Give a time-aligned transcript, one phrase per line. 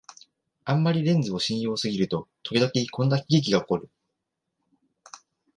[0.65, 3.87] あんまりレンズを信用しすぎると、ときどきこんな喜劇がおこる